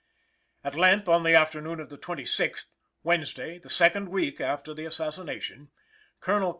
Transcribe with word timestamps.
At 0.63 0.73
length, 0.73 1.07
in 1.07 1.21
the 1.21 1.35
afternoon 1.35 1.79
of 1.79 1.89
the 1.89 1.97
26th 1.99 2.71
Wednesday, 3.03 3.59
the 3.59 3.69
second 3.69 4.09
week 4.09 4.41
after 4.41 4.73
the 4.73 4.85
assassination 4.85 5.69
Col. 6.21 6.49